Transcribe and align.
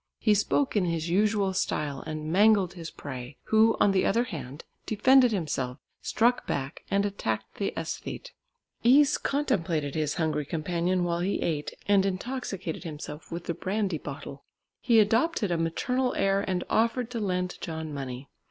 He 0.17 0.33
spoke 0.33 0.75
in 0.75 0.85
his 0.85 1.09
usual 1.09 1.53
style 1.53 1.99
and 2.07 2.25
mangled 2.31 2.73
his 2.73 2.89
prey, 2.89 3.37
who, 3.43 3.77
on 3.79 3.91
the 3.91 4.03
other 4.03 4.23
hand, 4.23 4.63
defended 4.87 5.31
himself, 5.31 5.77
struck 6.01 6.47
back, 6.47 6.83
and 6.89 7.05
attacked 7.05 7.59
the 7.59 7.71
æsthete. 7.77 8.31
Is 8.83 9.19
contemplated 9.19 9.93
his 9.93 10.15
hungry 10.15 10.45
companion 10.47 11.03
while 11.03 11.19
he 11.19 11.39
ate, 11.43 11.75
and 11.87 12.03
intoxicated 12.03 12.83
himself 12.83 13.31
with 13.31 13.43
the 13.43 13.53
brandy 13.53 13.99
bottle. 13.99 14.43
He 14.79 14.99
adopted 14.99 15.51
a 15.51 15.57
maternal 15.59 16.15
air 16.15 16.41
and 16.47 16.63
offered 16.67 17.11
to 17.11 17.19
lend 17.19 17.59
John 17.61 17.93
money. 17.93 18.27